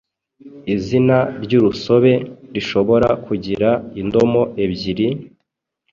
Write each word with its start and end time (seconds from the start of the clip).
Izina 0.75 1.17
ry’urusobe 1.43 2.13
rishobora 2.53 3.09
kugira 3.25 3.69
indomo 4.01 4.41
ebyiri, 4.63 5.07